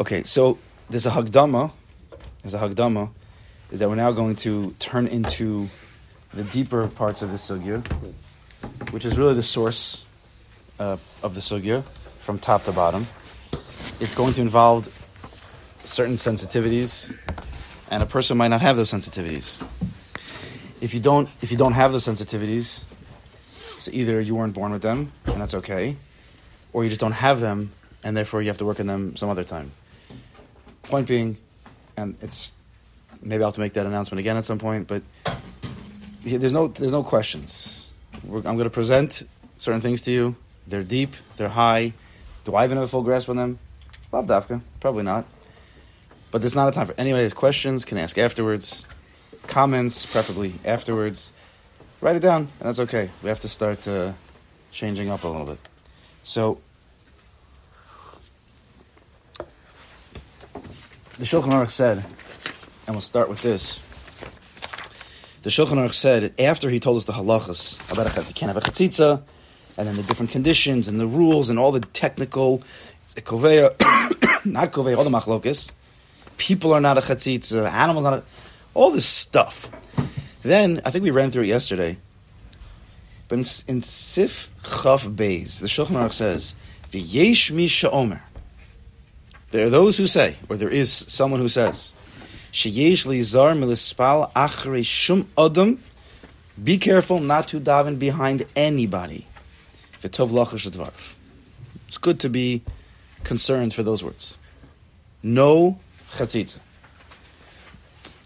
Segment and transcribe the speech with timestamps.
[0.00, 0.58] Okay, so
[0.88, 1.72] there's a hagdama.
[2.42, 3.10] There's a hagdama.
[3.72, 5.68] Is that we're now going to turn into
[6.32, 7.84] the deeper parts of the sugya,
[8.92, 10.04] which is really the source
[10.78, 11.82] uh, of the sugya
[12.20, 13.08] from top to bottom.
[13.98, 14.86] It's going to involve
[15.82, 17.12] certain sensitivities,
[17.90, 19.60] and a person might not have those sensitivities.
[20.80, 22.84] If you don't, if you don't have those sensitivities,
[23.80, 25.96] so either you weren't born with them, and that's okay,
[26.72, 27.72] or you just don't have them,
[28.04, 29.72] and therefore you have to work on them some other time.
[30.88, 31.36] Point being,
[31.98, 32.54] and it's
[33.22, 35.02] maybe I'll have to make that announcement again at some point, but
[36.24, 37.90] there's no there's no questions.
[38.24, 39.22] We're, I'm going to present
[39.58, 40.36] certain things to you.
[40.66, 41.92] They're deep, they're high.
[42.44, 43.58] Do I even have a full grasp on them?
[44.10, 45.26] Bob Dafka, probably not.
[46.30, 48.86] But there's not a time for anybody has questions, can ask afterwards.
[49.46, 51.32] Comments, preferably afterwards.
[52.00, 53.10] Write it down, and that's okay.
[53.22, 54.12] We have to start uh,
[54.72, 55.58] changing up a little bit.
[56.22, 56.60] So,
[61.18, 62.04] the Shulchan Aruch said,
[62.86, 63.78] and we'll start with this.
[65.42, 68.60] The Shulchan Aruch said after he told us the halachas about a can't have a
[68.60, 69.22] chatzitza,
[69.76, 72.62] and then the different conditions and the rules and all the technical
[73.16, 73.70] koveya,
[74.44, 75.72] not koveya, all the machlokis.
[76.36, 78.24] People are not a chatzitza, animals are not a,
[78.74, 79.70] all this stuff.
[80.42, 81.96] Then I think we ran through it yesterday.
[83.26, 86.54] But in, in Sif Chaf Beis, the Shulchan Aruch says,
[86.90, 88.22] "V'yesh mi she'omer."
[89.50, 91.94] There are those who say, or there is someone who says,
[92.52, 95.78] "Sheyesh li zar milispal achrei shum adam."
[96.62, 99.26] Be careful not to daven behind anybody.
[100.02, 102.62] It's good to be
[103.24, 104.36] concerned for those words.
[105.22, 105.78] No
[106.12, 106.58] chatzitza.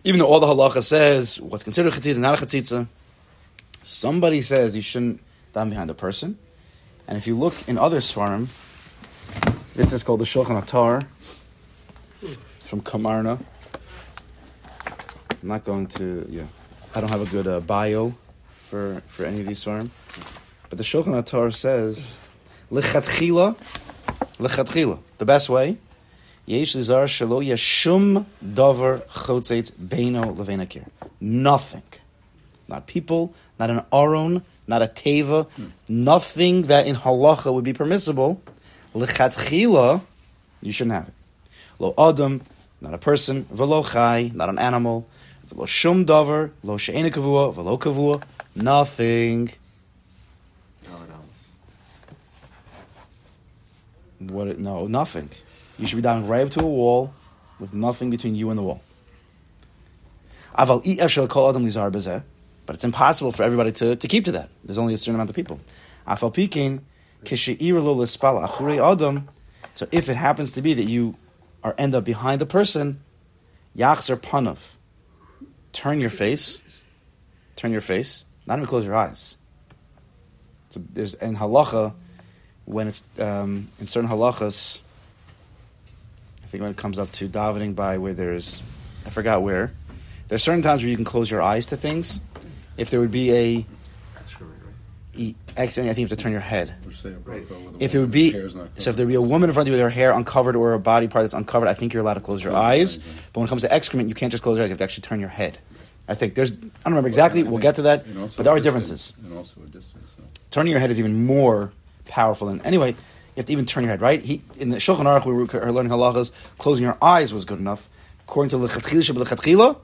[0.04, 2.86] Even though all the halacha says what's considered chatzitza, not a chatzitza,
[3.82, 5.20] somebody says you shouldn't
[5.54, 6.38] daven behind a person.
[7.06, 8.48] And if you look in other svarim,
[9.74, 11.06] this is called the Shulchan Atar
[12.60, 13.38] from Kamarna.
[15.42, 16.44] I'm not going to, yeah,
[16.94, 18.14] I don't have a good uh, bio
[18.48, 19.88] for, for any of these svarim.
[20.68, 22.10] But the Shulchan Atar says,
[22.70, 23.56] Lechatchila,
[24.38, 25.78] lechatchila, the best way,
[26.44, 30.88] Yesh lizar shelo yashum davar chotzetz beino levenakir.
[31.20, 31.84] Nothing.
[32.66, 35.48] Not people, not an aron, not a teva,
[35.88, 38.42] nothing that in halacha would be permissible.
[38.94, 40.02] Lechatchila,
[40.60, 41.14] you shouldn't have it.
[41.78, 42.42] Lo adam,
[42.80, 43.44] not a person.
[43.44, 45.06] Velo chai, not an animal.
[45.44, 48.22] Velo shum davar, lo she'ena kavua, velo kavua,
[48.54, 49.50] nothing.
[54.18, 54.58] What?
[54.58, 55.30] No, nothing.
[55.78, 57.12] You should be down right up to a wall
[57.58, 58.82] with nothing between you and the wall.
[60.56, 62.22] Aval i'efshel kol adam lizar bezeh,
[62.66, 64.48] but it's impossible for everybody to, to keep to that.
[64.64, 65.58] There's only a certain amount of people.
[66.06, 66.80] Afal pikin
[69.74, 71.16] So if it happens to be that you
[71.62, 73.00] are end up behind a person,
[73.76, 74.74] yachzer panav,
[75.72, 76.60] turn your face,
[77.56, 79.36] turn your face, not even close your eyes.
[80.70, 81.94] So there's in halacha
[82.64, 84.80] when it's um, in certain halachas.
[86.42, 88.62] I think when it comes up to davening by where there's,
[89.06, 89.72] I forgot where.
[90.28, 92.20] There's certain times where you can close your eyes to things.
[92.76, 93.66] If there would be a,
[95.56, 96.74] actually, I think you have to turn your head.
[97.78, 99.76] If it would be, so if there would be a woman in front of you
[99.76, 102.20] with her hair uncovered or a body part that's uncovered, I think you're allowed to
[102.20, 102.98] close your eyes.
[102.98, 104.70] But when it comes to excrement, you can't just close your eyes.
[104.70, 105.58] You have to actually turn your head.
[106.08, 107.42] I think there's, I don't remember exactly.
[107.42, 108.04] We'll get to that.
[108.36, 109.14] But there are differences.
[109.22, 110.14] And also a distance.
[110.50, 111.72] Turning your head is even more
[112.06, 112.90] powerful than anyway.
[112.90, 112.96] You
[113.36, 114.22] have to even turn your head, right?
[114.22, 116.32] He, in the Shulchan Aruch, we were learning halachas.
[116.58, 117.88] Closing your eyes was good enough,
[118.24, 119.78] according to lechatchila shebelechatchila.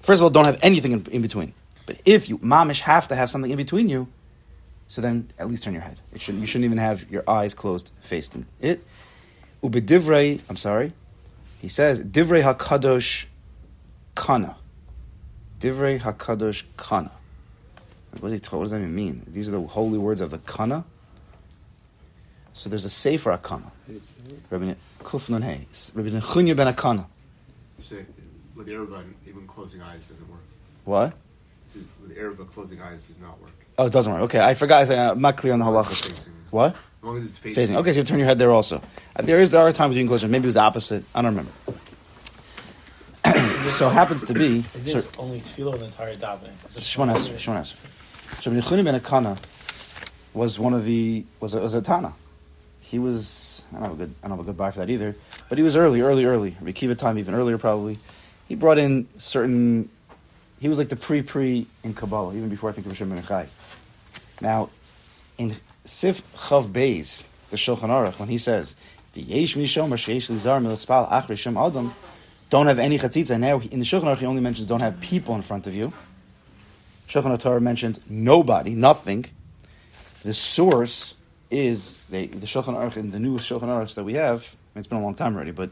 [0.00, 1.52] First of all, don't have anything in, in between.
[1.86, 4.08] But if you mamish have to have something in between you,
[4.88, 5.98] so then at least turn your head.
[6.12, 8.84] It should, you shouldn't even have your eyes closed, faced in it.
[9.62, 10.92] Ubedivrei, I'm sorry.
[11.60, 13.26] He says divrei hakadosh
[14.14, 14.56] kana.
[15.58, 17.12] Divrei hakadosh kana.
[18.20, 19.22] What, he, what does that even mean?
[19.26, 20.84] These are the holy words of the kana.
[22.56, 23.70] So there's a sefer akana.
[24.48, 25.66] Rabbi Kufnun Hey.
[25.94, 27.06] Rabbi Nechunya ben Akana.
[27.78, 28.06] You say
[28.54, 30.40] with Arab, even closing eyes doesn't work.
[30.86, 31.12] What?
[31.72, 33.50] So With Arab, closing eyes does not work.
[33.78, 34.22] Oh, it doesn't work.
[34.22, 34.90] Okay, I forgot.
[34.90, 35.88] I- I'm not clear on the halacha.
[35.88, 36.32] Facing.
[36.50, 36.72] What?
[36.74, 37.54] As long as it's facing.
[37.54, 37.76] Facing.
[37.76, 38.80] Okay, so you turn your head there also.
[39.14, 40.30] Uh, There is there are times you can close your.
[40.30, 41.04] Maybe it was opposite.
[41.14, 41.52] I don't remember.
[43.70, 44.58] so it happens to be.
[44.74, 46.80] Is this So, only tefillah or the entire davening?
[46.80, 47.38] Shimon answer.
[47.38, 47.76] Shimon answer.
[48.40, 49.38] So Rabbi Nechunya ben Akana
[50.34, 52.12] was one of the was a, was a Tana.
[52.80, 54.90] He was I don't have a good I don't have a good buy for that
[54.90, 55.16] either.
[55.48, 56.56] But he was early, early, early.
[56.60, 57.98] Rabbi Kiva time even earlier probably.
[58.48, 59.90] He brought in certain.
[60.58, 63.26] He was like the pre pre in Kabbalah even before I think of Shimon ben
[63.26, 63.48] Chai.
[64.40, 64.70] Now,
[65.38, 68.76] in Sif Chav Beis, the Shulchan Aruch, when he says.
[72.48, 73.40] Don't have any chatzitza.
[73.40, 75.92] Now in the Shulchan Aruch he only mentions don't have people in front of you.
[77.08, 79.24] Shulchan Torah mentioned nobody, nothing.
[80.22, 81.16] The source
[81.50, 84.54] is the Shulchan Aruch in the new Shulchan Aruch that we have.
[84.74, 85.70] It's been a long time already, but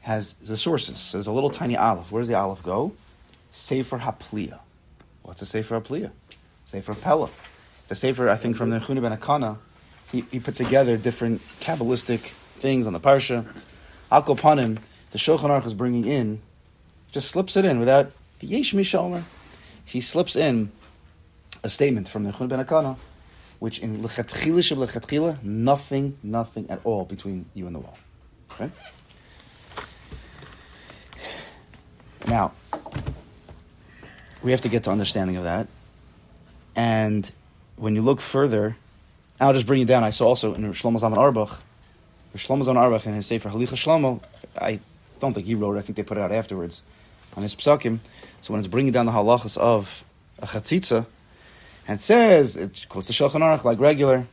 [0.00, 0.98] has the sources.
[0.98, 2.10] So there's a little tiny aleph.
[2.10, 2.92] Where does the aleph go?
[3.58, 4.60] Sefer Haplia.
[5.22, 6.12] What's a Sefer Haplia?
[6.64, 7.28] Sefer Pella.
[7.82, 9.58] It's a Sefer, I think, from the Chuna ben Akana.
[10.12, 13.44] He, he put together different Kabbalistic things on the Parsha.
[14.12, 14.78] Al Kopanim,
[15.10, 16.40] the Shulchan Aruch is bringing in,
[17.10, 19.24] just slips it in without Yesh Mishalmer.
[19.84, 20.70] He slips in
[21.64, 22.96] a statement from the Chuna ben Akana,
[23.58, 27.98] which in Lechatchila Sheb Lechatchila, nothing, nothing at all between you and the wall.
[28.52, 28.70] Okay?
[32.28, 32.52] Now,
[34.42, 35.66] we have to get to understanding of that.
[36.76, 37.30] And
[37.76, 38.76] when you look further,
[39.40, 40.04] I'll just bring you down.
[40.04, 41.62] I saw also in Shlomo Zalman Auerbach,
[42.34, 44.22] Shlomo Zalman Auerbach in his Sefer Halicha Shlomo,
[44.60, 44.80] I
[45.20, 46.82] don't think he wrote it, I think they put it out afterwards
[47.36, 47.98] on his psakim.
[48.40, 50.04] So when it's bringing down the halachas of
[50.38, 51.06] a chatzitza,
[51.86, 54.26] and it says, it quotes the Shulchan Aruch like regular,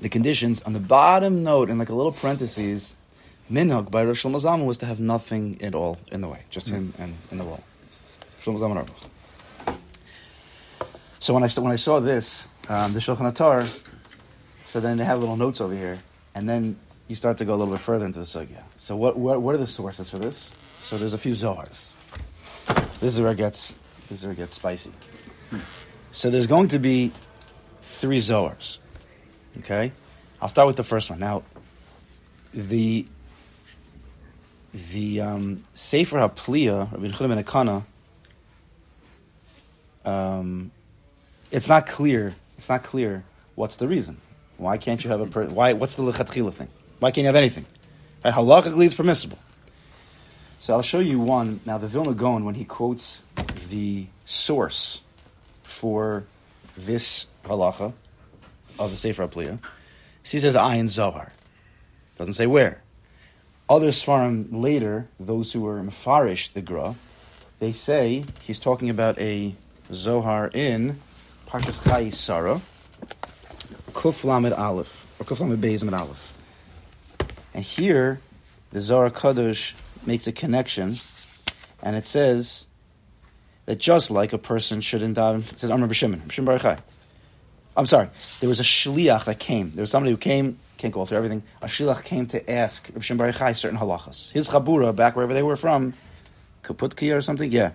[0.00, 2.96] the conditions on the bottom note in like a little parentheses,
[3.52, 6.94] minhag by Rosh Zalman was to have nothing at all in the way, just him
[6.98, 7.62] and, and the wall.
[11.20, 13.62] So when I when I saw this, um, the Shulchan Atar,
[14.64, 16.02] so then they have little notes over here,
[16.34, 16.76] and then
[17.06, 18.64] you start to go a little bit further into the sugya.
[18.76, 20.54] So what, what what are the sources for this?
[20.78, 21.94] So there's a few zohars.
[22.66, 23.78] So this is where it gets
[24.08, 24.90] this is where it gets spicy.
[26.10, 27.12] So there's going to be
[27.82, 28.78] three zohars.
[29.58, 29.92] Okay,
[30.40, 31.20] I'll start with the first one.
[31.20, 31.44] Now,
[32.52, 33.06] the
[34.72, 37.84] the um, Sefer HaPliya, Rabbi Yehuda
[40.04, 40.70] um,
[41.50, 42.34] it's not clear.
[42.56, 43.24] It's not clear
[43.54, 44.18] what's the reason.
[44.56, 45.72] Why can't you have a per- why?
[45.72, 46.68] What's the lechatchila thing?
[46.98, 47.66] Why can't you have anything?
[48.24, 48.34] Right?
[48.34, 49.38] Halachically, it's permissible.
[50.60, 51.60] So I'll show you one.
[51.66, 53.22] Now the Vilna Gaon, when he quotes
[53.68, 55.02] the source
[55.64, 56.24] for
[56.76, 57.92] this halacha
[58.78, 59.58] of the Sefer HaPliya,
[60.22, 61.32] he says Ayin Zohar.
[62.16, 62.81] Doesn't say where.
[63.68, 66.94] Other Svarim later, those who were Mefarish the Gra,
[67.58, 69.54] they say he's talking about a
[69.90, 71.00] Zohar in
[71.46, 72.60] Parshas Chayei Sarah,
[73.92, 76.32] Kuf Lamed Aleph, or Kuf Lamed Beis Lamed Aleph.
[77.54, 78.20] And here,
[78.70, 80.94] the Zohar Kadosh makes a connection,
[81.82, 82.66] and it says
[83.66, 86.78] that just like a person should endaven, it says Amr B'Shimon, B'Shimon Baruch
[87.76, 88.08] I'm sorry,
[88.40, 89.70] there was a shliach that came.
[89.70, 91.44] There was somebody who came, can't go through everything.
[91.62, 94.32] A came to ask Reb Shimon Baruch certain halachas.
[94.32, 95.94] His chabura, back wherever they were from,
[96.64, 97.72] Kaputkia or something, yeah,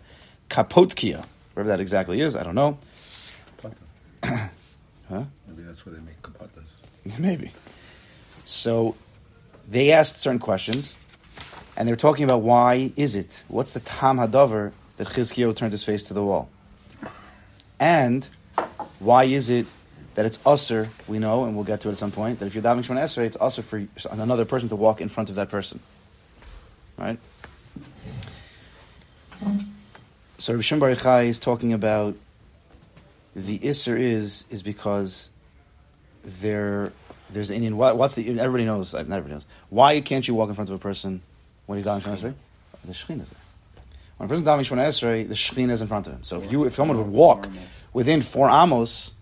[0.49, 2.77] Kapotkia, wherever that exactly is, I don't know.
[5.09, 5.23] Huh?
[5.47, 7.17] Maybe that's where they make kapatas.
[7.17, 7.53] Maybe.
[8.43, 8.97] So
[9.65, 10.97] they asked certain questions,
[11.77, 13.45] and they were talking about why is it?
[13.47, 16.49] What's the tam hadavar that Chizkiyo turned his face to the wall?
[17.79, 18.27] And
[18.99, 19.65] why is it
[20.17, 22.55] that it's usher, we know, and we'll get to it at some point, that if
[22.55, 25.49] you're davening Shemon Esrei, it's usher for another person to walk in front of that
[25.49, 25.79] person.
[26.97, 27.19] Right?
[30.39, 32.15] So Rabbi Shimon bar Yochai is talking about
[33.35, 35.29] the Isser is is because
[36.23, 36.91] there
[37.29, 37.73] there's an Inyan.
[37.73, 38.95] What, what's the everybody knows?
[38.95, 39.45] Not everybody knows.
[39.69, 41.21] Why can't you walk in front of a person
[41.67, 42.33] when he's davening Shemon Esrei?
[42.85, 43.41] The Shekhinah is there.
[44.17, 46.23] When a person's davening Shemon Esrei, the Shekhinah is in front of him.
[46.23, 47.47] So if you if someone would walk
[47.93, 49.13] within four amos,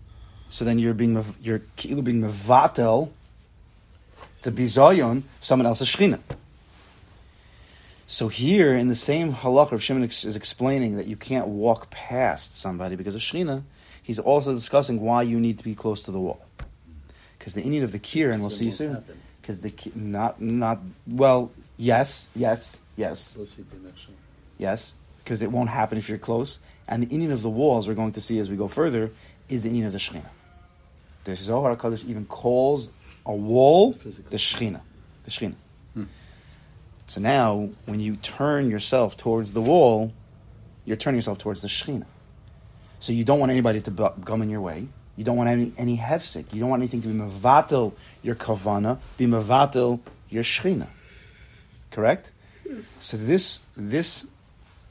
[0.48, 3.10] so then you're being you're being mevatel
[4.42, 6.20] to be zayon someone else's Shekhinah.
[8.06, 12.54] So here in the same halakha, Rav Shimon is explaining that you can't walk past
[12.54, 13.64] somebody because of Shekhinah.
[14.00, 16.46] He's also discussing why you need to be close to the wall.
[17.36, 19.02] Because the Inyan of the Kir, and we'll see soon.
[19.40, 23.34] Because the not not well, yes, yes, yes,
[24.58, 24.94] yes.
[25.24, 26.60] Because it won't happen if you're close.
[26.86, 29.10] And the Inyan of the walls, we're going to see as we go further,
[29.48, 30.30] is the Inyan of the Shekhinah.
[31.26, 32.88] The Zohar Kadosh even calls
[33.26, 34.80] a wall the Shekhinah,
[35.24, 35.56] the Shekhinah.
[37.08, 40.12] So now, when you turn yourself towards the wall,
[40.84, 42.06] you're turning yourself towards the Shekhinah.
[43.00, 44.86] So you don't want anybody to come in your way.
[45.16, 46.52] You don't want any, any hefsek.
[46.52, 50.88] You don't want anything to be mevatel your kavana, be mevatel your Shekhinah.
[51.90, 52.30] Correct?
[53.00, 54.26] So this this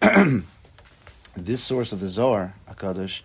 [1.36, 3.22] this source of the Zohar Hakadosh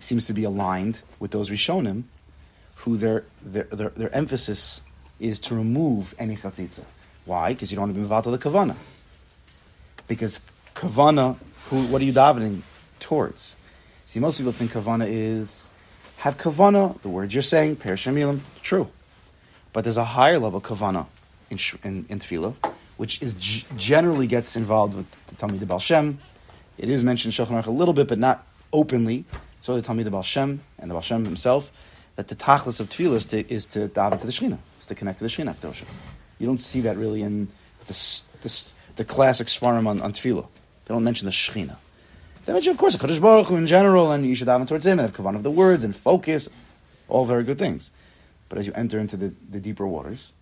[0.00, 2.04] seems to be aligned with those Rishonim,
[2.78, 4.82] who their their their, their emphasis
[5.20, 6.84] is to remove any chatzitza.
[7.24, 7.52] Why?
[7.52, 8.76] Because you don't want to be mevatel the kavana.
[10.06, 10.40] Because
[10.74, 11.36] kavana,
[11.68, 12.62] who what are you davening
[13.00, 13.56] towards?
[14.04, 15.68] See, most people think kavana is
[16.18, 17.00] have kavana.
[17.02, 18.88] The words you're saying, per shemilim, true.
[19.72, 21.06] but there's a higher level kavana
[21.50, 22.54] in in, in tefillah,
[22.96, 26.18] which is g- generally gets involved with the Talmud Baal Shem.
[26.78, 29.24] It is mentioned in Shulchan Aruch a little bit, but not openly.
[29.60, 31.72] So the Talmud Baal Shem and the Baal Shem himself,
[32.18, 34.96] that the tachlis of tefillah is to, is to daven to the Shechina, is to
[34.96, 35.84] connect to the Shechina Kedosha.
[36.40, 37.46] You don't see that really in
[37.86, 40.48] the, the, the classic svarim on, on tefillah.
[40.84, 41.76] They don't mention the Shechina.
[42.44, 44.84] They mention, of course, the Kodesh Baruch Hu in general, and you should daven towards
[44.84, 46.48] him, and have kavan of the words, and focus,
[47.06, 47.92] all very good things.
[48.48, 50.32] But as you enter into the, the deeper waters,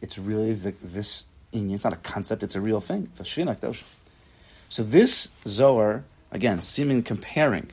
[0.00, 1.26] it's really the, this.
[1.52, 3.10] It's not a concept; it's a real thing.
[3.16, 3.84] The Shechina Kedosha.
[4.70, 7.68] So this Zohar, again, seemingly comparing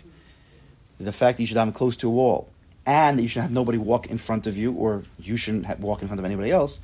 [0.99, 2.49] the fact that you should have close to a wall
[2.85, 5.79] and that you should have nobody walk in front of you or you shouldn't have,
[5.79, 6.81] walk in front of anybody else.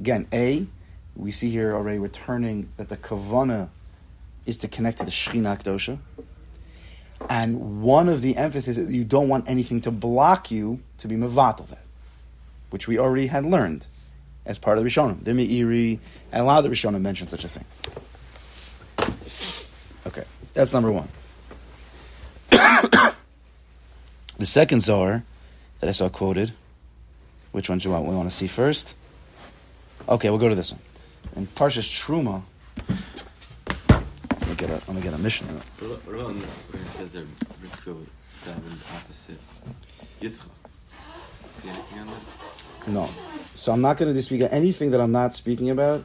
[0.00, 0.66] Again, A,
[1.16, 3.68] we see here already returning that the kavana
[4.46, 5.98] is to connect to the Shechina Kedosha.
[7.28, 11.16] And one of the emphasis is you don't want anything to block you to be
[11.16, 11.84] mevatel that,
[12.70, 13.86] which we already had learned
[14.44, 15.24] as part of the Rishonim.
[15.24, 15.98] The Meiri,
[16.32, 17.64] and a lot of the Rishonim mention such a thing.
[20.06, 21.08] Okay, that's number one.
[24.36, 25.22] the second Zohar
[25.84, 26.50] that I saw quoted,
[27.52, 28.06] which one do you want?
[28.06, 28.96] We want to see first?
[30.08, 30.80] Okay, we'll go to this one.
[31.36, 32.42] In Parshas Truma,
[34.40, 35.46] let me get a, let me get a mission.
[35.46, 37.26] What about, what about when it says that
[37.60, 38.02] Rivka
[38.44, 39.38] davened opposite
[40.22, 40.48] Yitzchak?
[41.52, 42.88] See anything on that?
[42.88, 43.10] No.
[43.54, 46.02] So I'm not going to speak anything that I'm not speaking about.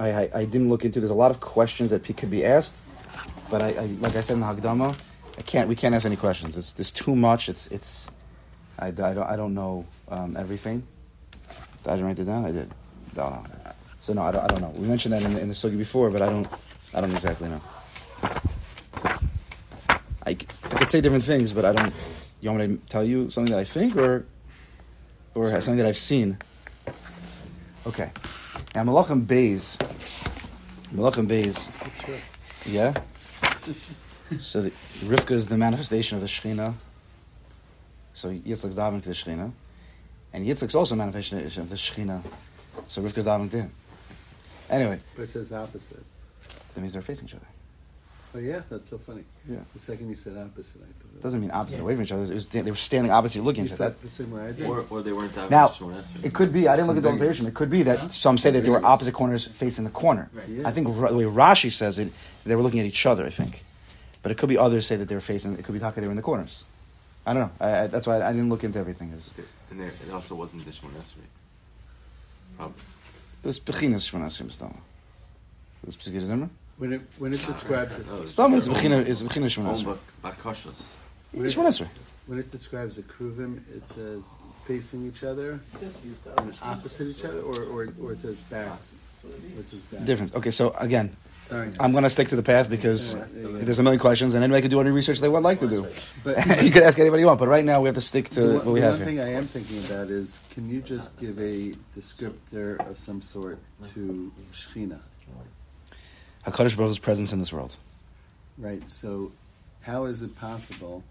[0.00, 0.98] I, I, I didn't look into.
[0.98, 2.74] There's a lot of questions that could be asked,
[3.52, 4.96] but I, I like I said in the Hagdama,
[5.38, 5.68] I can't.
[5.68, 6.56] We can't ask any questions.
[6.56, 7.48] It's there's too much.
[7.48, 8.08] It's it's.
[8.78, 10.82] I, I don't I don't know um, everything.
[11.86, 12.44] I write it down?
[12.46, 12.70] I did.
[14.00, 14.72] So no, I don't, I don't know.
[14.76, 16.46] We mentioned that in, the- in the sugi before, but I don't
[16.94, 17.60] I don't exactly know.
[20.24, 21.92] I could say different things, but I don't.
[22.40, 24.24] You want me to tell you something that I think, or
[25.34, 26.38] or something that I've seen?
[27.86, 28.10] Okay.
[28.74, 29.76] Now Malachim Bays.
[30.94, 31.70] Malachim Bays.
[32.66, 32.92] Yeah.
[34.38, 34.70] So the,
[35.04, 36.74] Rivka is the manifestation of the Shechina.
[38.14, 39.50] So Yitzchak's davening to the Shechina,
[40.32, 42.22] and Yitzchak's also a manifestation of the Shechina.
[42.88, 43.72] So Rivka's davening to him.
[44.70, 46.02] Anyway, But it says opposite.
[46.74, 47.46] that means they're facing each other.
[48.34, 49.24] Oh yeah, that's so funny.
[49.46, 49.58] Yeah.
[49.74, 51.22] The second you said opposite, I thought.
[51.22, 51.82] Doesn't mean opposite Yeah.
[51.82, 52.22] away from each other.
[52.22, 53.94] It was, they were standing opposite, looking You at each other.
[54.02, 54.66] the same way I did.
[54.66, 56.24] Or, or they weren't davening Now, Shemon Esrei.
[56.24, 56.66] it could be.
[56.66, 58.08] I didn't look at the Some It could be that Huh?
[58.08, 60.30] some say that they were opposite corners facing the corner.
[60.32, 60.48] Right.
[60.48, 60.66] Yeah.
[60.66, 62.10] I think the way Rashi says it,
[62.44, 63.26] they were looking at each other.
[63.26, 63.64] I think,
[64.22, 65.58] but it could be others say that they were facing.
[65.58, 66.64] It could be talking they were in the corners.
[67.26, 67.66] I don't know.
[67.66, 69.12] I, I, that's why I, didn't look into everything.
[69.12, 71.22] It And there, it also wasn't the Shemon Esrei.
[72.56, 72.74] Probably.
[73.42, 74.76] it was Bechinas Shmonasim Stama.
[75.82, 76.50] It was Pesachit Zimmer.
[76.78, 79.58] When it when it ah, describes it, Oh, it's Stama is their Bechina is Bechinas
[79.58, 79.86] own Shmonasim.
[79.86, 80.94] Oh, bak- bakashos.
[81.34, 81.86] Shmonasim.
[82.26, 84.24] when it describes the kruvim, it says
[84.64, 86.18] facing each other Just use
[86.62, 88.90] opposite each other, or or, or it says backs,
[89.56, 90.04] which is back.
[90.04, 90.34] Difference.
[90.34, 91.31] Okay, so again, Sorry.
[91.80, 94.70] I'm going to stick to the path because there's a million questions, and anybody can
[94.70, 95.86] do any research they would like to do.
[96.24, 98.40] But you could ask anybody you want, but right now we have to stick to
[98.40, 99.20] the, what one- we the have one thing.
[99.20, 103.58] I am thinking about is, can you just give a descriptor of some sort
[103.94, 105.00] to Shechina?
[106.46, 107.76] Hakadosh Baruch Hu's presence in this world.
[108.58, 108.82] Right.
[108.90, 109.32] So,
[109.82, 111.04] how is it possible?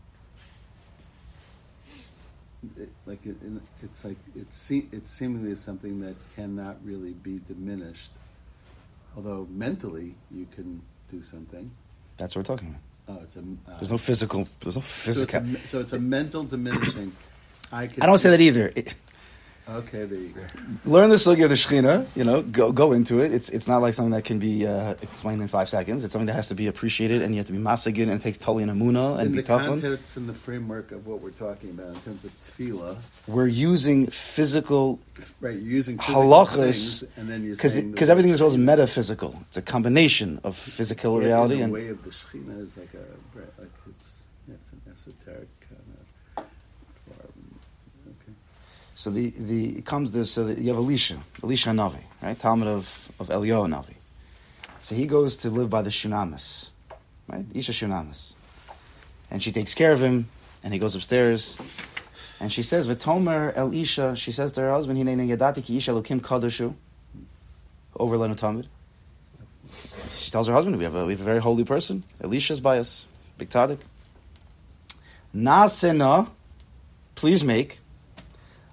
[2.77, 3.35] It, like it,
[3.81, 8.11] it's like it, se- it seemingly is something that cannot really be diminished.
[9.15, 11.71] Although mentally you can do something.
[12.17, 13.17] That's what we're talking about.
[13.19, 13.39] Oh, it's a.
[13.39, 14.47] Uh, There's no physical.
[14.59, 15.41] There's no So it's, physical.
[15.41, 17.11] a, so it's a mental diminishing.
[17.71, 18.71] I, can, I don't say that either.
[18.75, 18.93] It,
[19.71, 20.41] Okay, there you go.
[20.83, 22.05] learn the sugi of the Shechina.
[22.15, 23.33] You know, go go into it.
[23.33, 26.03] It's it's not like something that can be uh, explained in five seconds.
[26.03, 28.21] It's something that has to be appreciated, and you have to be masagid, and it
[28.21, 31.69] takes totally an amuna and in the context and the framework of what we're talking
[31.69, 32.97] about in terms of tefillah,
[33.27, 34.99] We're using physical
[35.39, 35.55] right?
[35.55, 39.35] You're using physical halachas and then you're because because everything in this world is metaphysical.
[39.47, 42.93] It's a combination of physical Yeah, reality the and way of the Shekhinah is like
[42.93, 45.81] a like it's it's an esoteric kind
[46.37, 46.43] of.
[48.07, 48.33] Okay.
[49.01, 50.23] So the, the it comes there.
[50.25, 52.37] So you have Elisha, Elisha Navi, right?
[52.37, 53.95] Talmud of of Elio Navi.
[54.81, 56.69] So he goes to live by the Shunamis,
[57.27, 57.43] right?
[57.51, 58.35] Isha Shunamis,
[59.31, 60.29] and she takes care of him,
[60.63, 61.57] and he goes upstairs,
[62.39, 65.93] and she says, "V'tomer El Isha." She says to her husband, "Hinei yadati ki Isha
[65.93, 66.75] Elokim kadoshu."
[67.95, 68.67] Over Lenu Talmud.
[70.09, 72.03] She tells her husband, "We have a we have a very holy person.
[72.23, 73.07] Elisha's by us,
[73.39, 73.79] big tzaddik."
[75.33, 76.29] Nasena,
[77.15, 77.80] please make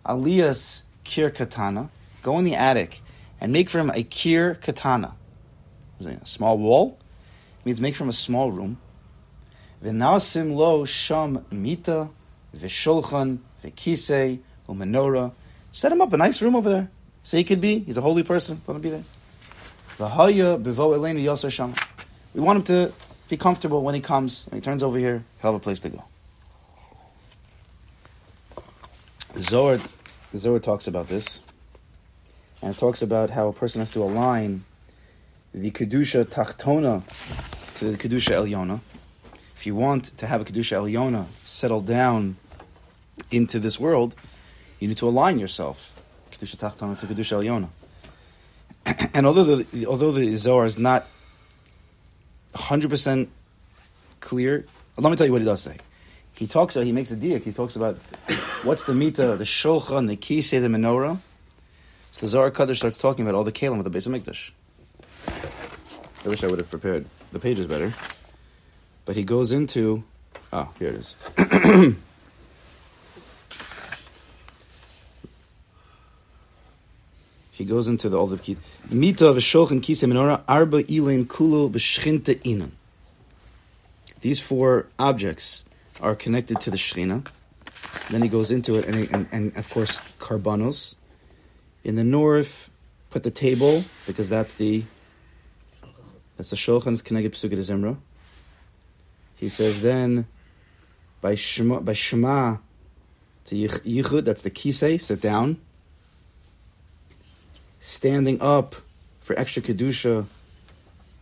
[0.08, 1.90] Aliyah's kir katana,
[2.22, 3.02] go in the attic
[3.40, 5.14] and make for him a kir katana.
[6.00, 6.98] A small wall
[7.60, 8.78] it means make for him a small room.
[9.84, 12.08] V'nasim lo sham mita
[12.56, 14.38] v'shulchan v'kisei
[14.68, 15.32] u'menorah.
[15.72, 16.90] Set him up a nice room over there.
[17.22, 17.80] Say he could be.
[17.80, 18.60] He's a holy person.
[18.66, 19.04] Let him be there.
[19.98, 21.74] V'haya bevo elenu yosar sham.
[22.34, 22.92] We want him to
[23.28, 25.24] be comfortable when he comes and he turns over here.
[25.42, 26.04] He'll have a place to go.
[29.36, 29.78] Zohar,
[30.32, 31.40] the Zohar talks about this,
[32.60, 34.64] and it talks about how a person has to align
[35.54, 37.02] the kedusha tachtona
[37.78, 38.80] to the kedusha elyona.
[39.56, 42.36] If you want to have a kedusha elyona settle down
[43.30, 44.14] into this world,
[44.80, 47.70] you need to align yourself kedusha tachtona to kedusha elyona.
[49.14, 51.06] and although the although the Zohar is not
[52.54, 53.30] hundred percent
[54.20, 54.66] clear,
[54.96, 55.78] let me tell you what he does say.
[56.34, 56.76] He talks.
[56.76, 57.42] About, he makes a diak.
[57.42, 57.98] He talks about
[58.62, 61.18] what's the mita, the shulchan, the kisei, the menorah.
[62.12, 64.50] So the Zohar Kaddish starts talking about all the kalim of the base of Mikdash.
[66.24, 67.92] I wish I would have prepared the pages better,
[69.04, 70.04] but he goes into.
[70.52, 71.16] Ah, here it is.
[77.58, 78.56] He goes into the, all the key.
[78.88, 82.70] Mita v'shulchan kisei menorah arba ilain kulu b'shchinta inan.
[84.20, 85.64] These four objects
[86.00, 87.26] are connected to the Shechina.
[88.10, 90.94] Then he goes into it, and, and, and of course, carbonos.
[91.84, 92.70] In the north,
[93.10, 94.84] put the table, because that's the
[96.36, 97.96] that's the Shulchan, it's connected to Pesukei Zimra.
[99.36, 100.26] He says then,
[101.20, 102.58] by Shema, by Shema
[103.46, 105.60] to Yichud, that's the Kisei, sit down.
[107.80, 108.76] Standing up
[109.20, 110.26] for extra Kedusha,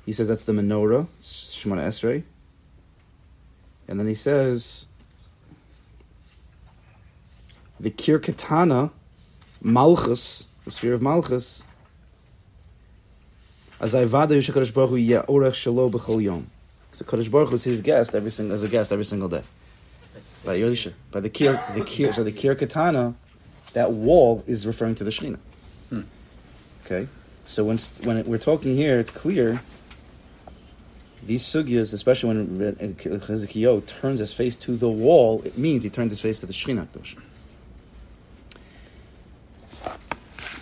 [0.04, 2.22] he says that's the Menorah, Shemona Esrei.
[3.88, 4.86] And then he says,
[7.78, 8.90] the Kir Katana,
[9.62, 11.62] Malchus, the sphere of Malchus,
[13.80, 16.50] as I vada Yishakadosh Baruch Hu yeh shelo b'chol yom.
[16.92, 19.42] So Kadosh Baruch Hu is his guest every single as a guest every single day.
[20.44, 23.14] By Yolisha, by the Kir, the Kir, so the Kir Katana,
[23.72, 25.38] that wall is referring to the Shechina.
[25.90, 26.02] Hmm.
[26.84, 27.08] Okay,
[27.44, 29.60] so when when we're talking here, it's clear.
[31.22, 36.12] These sugyas, especially when Hezekiah turns his face to the wall, it means he turns
[36.12, 37.16] his face to the Shechina Kedosh.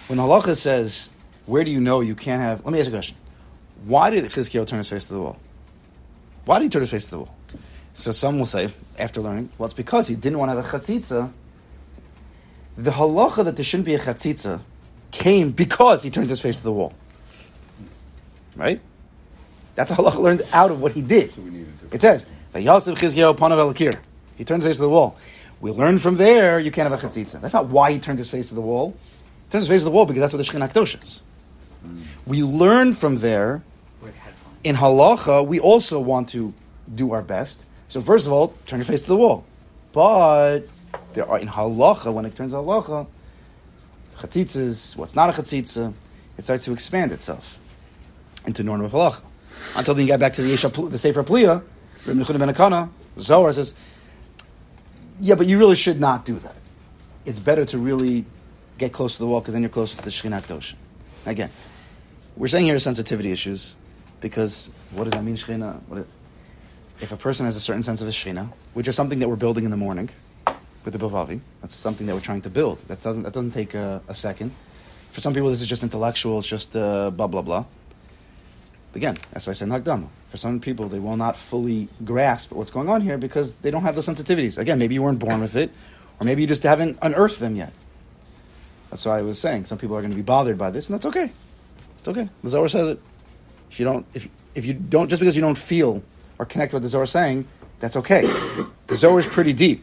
[0.08, 1.08] When the halacha says,
[1.46, 3.16] "Where do you know you can't have?" Let me ask you a question:
[3.84, 5.38] Why did Chizkiyahu turn his face to the wall?
[6.44, 7.34] Why did he turn his face to the wall?
[7.94, 10.78] So some will say, after learning, well, it's because he didn't want to have a
[10.78, 11.32] chatzitza.
[12.76, 14.60] The halacha that there shouldn't be a chatzitza
[15.12, 16.92] came because he turned his face to the wall.
[18.56, 18.80] Right?
[19.76, 21.32] That's a halacha learned out of what he did.
[21.32, 21.94] So we needed to.
[21.94, 23.96] It says, "Vayalsev Chizkiyahu panav elakir."
[24.36, 25.16] He turned his face to the wall.
[25.60, 27.40] We learn from there you can't have a chatzitza.
[27.40, 28.96] That's not why he turned his face to the wall.
[29.50, 31.22] His face to the wall because that's where the Shekhinah Kedosh is.
[31.86, 32.00] Hmm.
[32.26, 33.62] We learn from there
[34.00, 34.52] Where it had fun.
[34.64, 36.52] in halacha, we also want to
[36.92, 37.64] do our best.
[37.88, 39.44] So first of all, turn your face to the wall.
[39.92, 40.60] But
[41.12, 43.06] there are in halacha, when it turns halacha,
[44.16, 45.92] chatitzas, what's not a chatzitza,
[46.36, 47.60] it starts to expand itself
[48.46, 49.22] into normative halacha.
[49.76, 51.62] Until then, you get back to the Yesha, the Sefer Pliya,
[52.06, 53.74] Reb ben Akana, Zohar says,
[55.20, 56.56] yeah, but you really should not do that.
[57.24, 58.24] It's better to really
[58.78, 60.74] get close to the wall because then you're closer to the Shekhinah.
[61.26, 61.50] Again,
[62.36, 63.76] we're saying here sensitivity issues
[64.20, 66.06] because what does that mean, Shekhinah?
[67.00, 69.36] If a person has a certain sense of the Shekhinah, which is something that we're
[69.36, 70.08] building in the morning
[70.84, 72.78] with the Bavavi, that's something that we're trying to build.
[72.88, 74.52] That doesn't, that doesn't take a, a second.
[75.10, 77.64] For some people, this is just intellectual, it's just uh, blah, blah, blah.
[78.94, 80.08] Again, that's why I said Nagdama.
[80.28, 83.82] For some people, they will not fully grasp what's going on here because they don't
[83.82, 84.56] have those sensitivities.
[84.56, 85.70] Again, maybe you weren't born with it,
[86.20, 87.72] or maybe you just haven't unearthed them yet.
[88.94, 90.94] That's why I was saying some people are going to be bothered by this, and
[90.94, 91.32] that's okay.
[91.98, 92.28] It's okay.
[92.44, 93.00] The Zohar says it.
[93.68, 96.00] If you don't, if if you don't, just because you don't feel
[96.38, 97.44] or connect with the Zohar saying,
[97.80, 98.20] that's okay.
[98.86, 99.82] the Zohar is pretty deep.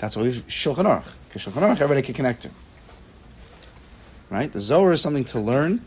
[0.00, 1.06] That's why we've Shulchan Aruch.
[1.28, 2.50] Because Shulchan Aruch, everybody can connect to.
[4.28, 4.52] Right?
[4.52, 5.80] The Zohar is something to learn.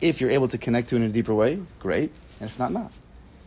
[0.00, 2.10] If you're able to connect to it in a deeper way, great.
[2.40, 2.90] And if not, not.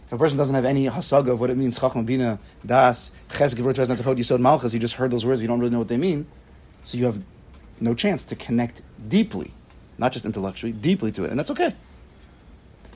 [0.06, 3.56] If a person doesn't have any hasaga of what it means, chachma bina das ches
[3.56, 5.98] gevurot res yisod malchus, you just heard those words, you don't really know what they
[5.98, 6.28] mean,
[6.84, 7.20] so you have
[7.82, 9.52] no chance to connect deeply,
[9.98, 11.74] not just intellectually, deeply to it, and that's okay.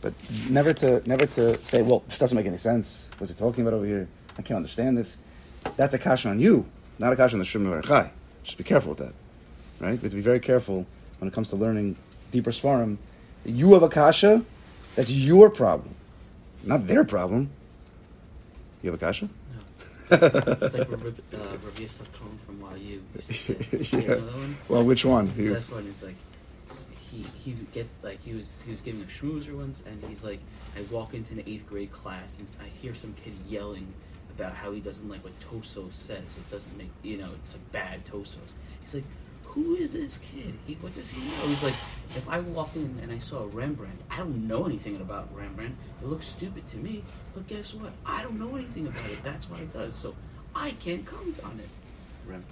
[0.02, 0.14] But
[0.50, 3.10] never to never to say, well, this doesn't make any sense.
[3.18, 4.08] What's he talking about over here?
[4.38, 5.18] I can't understand this.
[5.78, 6.66] That's a kasha on you,
[7.00, 8.12] not a kasha on the Shrim Chai.
[8.44, 9.14] Just be careful with that,
[9.80, 9.92] right?
[9.92, 10.86] We have to be very careful
[11.20, 11.96] when it comes to learning
[12.32, 12.98] deeper svarim.
[13.46, 14.44] You have a kasha,
[14.96, 15.96] that's your problem,
[16.64, 17.50] not their problem.
[18.82, 19.30] You have a kasha?
[20.12, 20.96] It's like uh,
[21.38, 23.58] Rav Yosef Cohen from YU say.
[23.98, 24.56] You one?
[24.70, 25.28] Well, which one?
[25.28, 26.16] The He best was, one is like
[27.12, 30.40] he he gets like he was he was giving a schmoozer once, and he's like,
[30.78, 33.94] I walk into an eighth grade class and I hear some kid yelling
[34.36, 36.38] about how he doesn't like what Tosos says.
[36.38, 38.56] It doesn't make you know it's a bad Tosos.
[38.82, 39.04] He's like,
[39.54, 40.56] who is this kid?
[40.66, 41.48] He, what does he know?
[41.48, 41.74] He's like,
[42.16, 45.76] if I walk in and I saw a Rembrandt, I don't know anything about Rembrandt.
[46.02, 47.04] It looks stupid to me,
[47.36, 47.92] but guess what?
[48.06, 49.22] I don't know anything about it.
[49.24, 49.94] That's what it does.
[49.94, 50.16] So
[50.56, 51.70] I can't comment on it.
[52.26, 52.46] Rembrandt.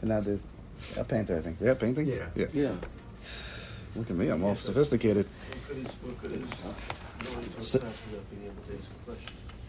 [0.00, 0.48] And now there's
[0.96, 1.58] a painter, I think.
[1.60, 2.06] Yeah, painting?
[2.06, 2.26] Yeah.
[2.34, 2.46] yeah.
[2.52, 2.72] Yeah.
[3.94, 5.26] Look at me, I'm all sophisticated.
[7.58, 7.78] So-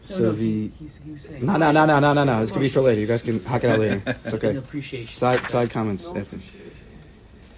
[0.10, 0.44] No, So no, the.
[0.44, 1.46] he, he's, he was saying.
[1.46, 2.42] No, no, no, no, no, no, no.
[2.42, 3.00] This could be for later.
[3.02, 4.02] You guys can hack it out later.
[4.06, 4.56] It's okay.
[4.56, 5.14] appreciation.
[5.14, 6.38] Side side comments after.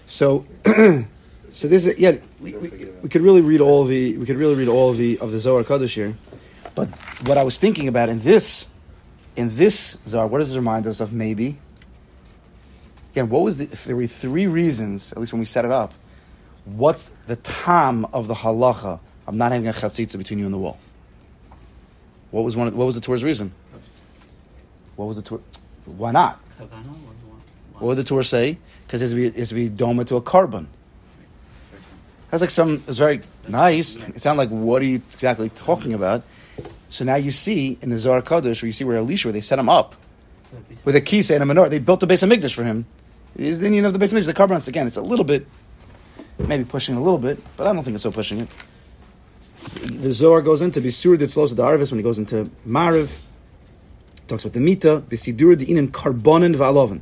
[0.06, 2.18] So, so this is yeah.
[2.40, 2.70] We, we,
[3.04, 5.40] we could really read all the we could really read all of the of the
[5.40, 6.16] Zohar Kodesh here,
[6.76, 6.88] but
[7.26, 8.68] what I was thinking about in this
[9.36, 11.12] in this Zohar, what does it remind us of?
[11.14, 11.58] Maybe
[13.16, 13.66] again, what was the?
[13.88, 15.94] There were three reasons, at least when we set it up,
[16.66, 20.58] what's the time of the halacha of not having a chatzitza between you and the
[20.58, 20.78] wall?
[22.36, 22.68] What was one?
[22.68, 23.54] Of, what was the Torah's reason?
[24.98, 25.40] What was the Torah?
[25.86, 26.36] Why not?
[27.72, 27.82] What?
[27.82, 28.58] Would the Torah say?
[28.86, 30.68] Because it has to be, it to be doma to a carbon.
[32.30, 32.84] That's like some.
[32.90, 34.06] It's very nice.
[34.10, 36.24] It sounded like what are you exactly talking about?
[36.90, 39.40] So now you see in the Zohar Kodesh, where you see where Elisha, where they
[39.40, 39.96] set him up
[40.84, 41.70] with a kisa and a menorah.
[41.70, 42.86] They built the base of Mikdash for him.
[43.38, 44.88] Is the Inyan of the base of Mikdash the carbons again?
[44.88, 45.48] It's a little bit,
[46.38, 48.66] maybe pushing a little bit, but I don't think it's so pushing it.
[50.02, 53.10] The Zohar goes into Bisur Ditzlos the Arvis when he goes into Mariv.
[54.28, 57.02] Talks about the Mita, Bisidur Di'inin Karbonin Va'aloven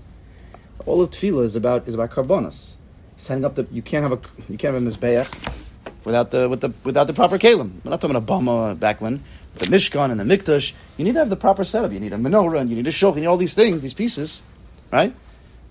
[0.86, 2.76] all of tefillah is about is about karbonas.
[3.18, 5.64] Setting up the you can't have a you can't have a mizbeach
[6.04, 7.72] without the with the without the proper kalim.
[7.84, 9.24] We're not talking about bama back when
[9.56, 10.74] the mishkan and the mikdash.
[10.98, 11.92] You need to have the proper setup.
[11.92, 13.16] You need a menorah and you need a shulchan.
[13.16, 14.44] You need all these things, these pieces,
[14.92, 15.16] right,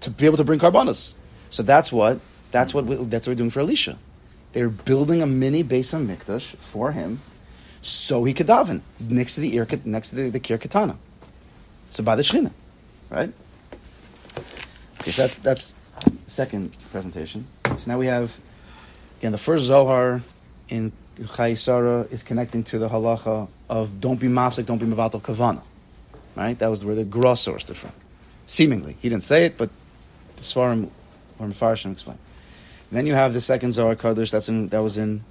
[0.00, 1.14] to be able to bring karbonas.
[1.50, 3.98] So that's what that's what we, that's what we're doing for Elisha.
[4.52, 7.20] They're building a mini base of mikdash for him,
[7.80, 10.96] so he could daven next to the ear next to the, the kir katana.
[11.88, 12.52] So by the shechina,
[13.10, 13.32] right?
[15.00, 15.76] Okay, so that's that's
[16.26, 17.46] second presentation.
[17.64, 18.38] So now we have
[19.18, 20.22] again the first Zohar
[20.68, 25.62] in Chayisara is connecting to the halacha of don't be mafsik, don't be mevatel kavana.
[26.34, 26.58] Right?
[26.58, 27.92] That was where the Gross sourced it from.
[28.46, 28.96] Seemingly.
[29.00, 29.70] He didn't say it, but
[30.36, 30.88] the Svarim
[31.38, 32.18] or Mefarshim explain.
[32.92, 35.24] Then you have the second Zohar Kodesh, that's in that was in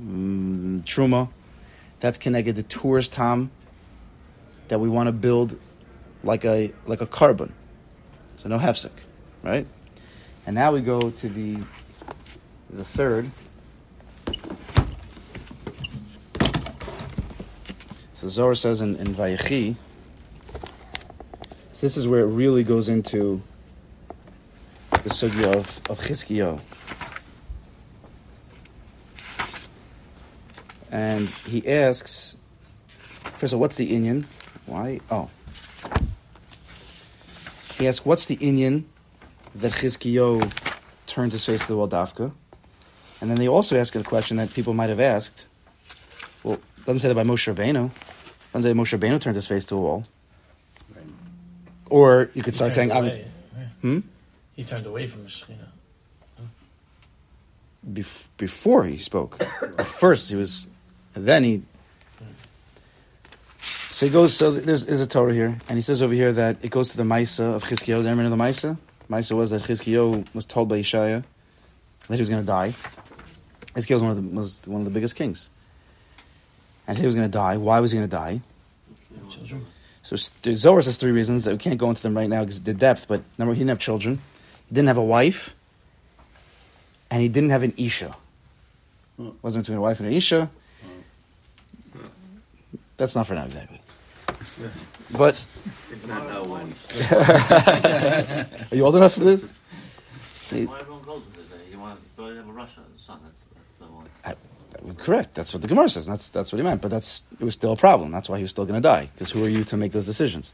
[0.00, 1.28] mm, Truma.
[2.00, 3.50] That's connected to tourist Tam
[4.68, 5.58] that we want to build
[6.24, 7.52] like a like a carbon.
[8.36, 8.92] So no hefsek,
[9.42, 9.66] right?
[10.46, 11.58] And now we go to the
[12.70, 13.30] the third.
[18.14, 19.76] So Zohar says in, in Vayechi,
[21.72, 23.42] so this is where it really goes into
[25.02, 26.60] the sugya of, of Chizkiyo.
[30.90, 32.36] And he asks,
[33.36, 34.24] first of all, what's the Inyan?
[34.66, 35.00] Why?
[35.10, 35.30] Oh.
[37.78, 38.84] He asks, what's the Inyan
[39.54, 40.52] that Chizkiyo
[41.06, 42.32] turned his face to the wall dafka?
[43.20, 45.46] And then they also ask a question that people might have asked.
[46.42, 47.90] Well, doesn't say that by Moshe Rabbeinu.
[48.52, 50.06] Doesn't say that Moshe Rabbeinu turned his face to a wall.
[50.94, 51.04] Right.
[51.88, 53.24] Or you could start saying, away, obviously,
[53.80, 54.00] hmm?
[54.54, 55.68] He turned away from the Shekhinah.
[57.90, 59.40] Bef- before he spoke.
[59.78, 60.68] At first, he was.
[61.14, 61.62] And then he.
[63.90, 64.36] So he goes.
[64.36, 66.96] So there's, there's a Torah here, and he says over here that it goes to
[66.96, 67.98] the Maisa of Chizkiyo.
[67.98, 68.78] Do you remember the Maisa?
[69.10, 71.24] Maisa was that Chizkiyo was told by Yeshaya
[72.08, 72.74] that he was going to die.
[73.74, 75.50] Chizkiyo was one of the was one of the biggest kings,
[76.86, 77.56] and he was going to die.
[77.56, 78.40] Why was he going to die?
[79.28, 79.66] Children.
[80.02, 82.62] So the Zohar says three reasons that we can't go into them right now because
[82.62, 83.06] the depth.
[83.08, 84.18] But number, one, he didn't have children,
[84.72, 85.54] didn't have a wife,
[87.10, 88.16] and he didn't have an isha.
[89.16, 89.30] Hmm.
[89.42, 90.50] Wasn't between a wife and an isha.
[92.96, 93.80] That's not for now exactly.
[95.12, 95.44] But
[96.08, 96.72] not now, when?
[98.70, 99.50] are you old enough for this?
[100.50, 101.70] Why everyone goes with this?
[101.70, 103.20] You want to have a Russia son.
[103.22, 104.06] That's that's the one.
[104.24, 104.34] I,
[105.02, 105.34] correct.
[105.34, 106.06] That's what the Gemara says.
[106.06, 106.80] That's that's what he meant.
[106.80, 108.10] But that's it was still a problem.
[108.10, 109.10] That's why he was still going to die.
[109.12, 110.52] Because who are you to make those decisions?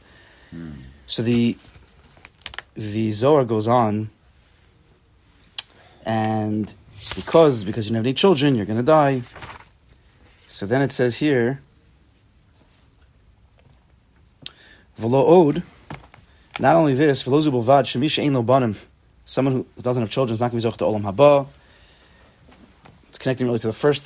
[1.07, 1.55] So the
[2.75, 4.09] the Zohar goes on,
[6.05, 6.73] and
[7.15, 9.21] because because you don't have any children, you're going to die.
[10.47, 11.61] So then it says here,
[14.99, 15.63] "V'lo od."
[16.59, 18.75] Not only this, "V'lo zubavad shemisha ein lo banim."
[19.25, 21.47] Someone who doesn't have children is not going to be zoch to olam haba.
[23.09, 24.03] It's connecting really to the first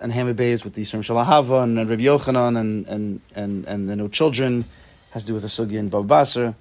[0.00, 3.96] and Hamid with the Yisrael Shalahava and, and Rabbi Yochanan and, and, and, and the
[3.96, 4.64] no children
[5.12, 6.54] has to do with the Sugi and Bava Basra.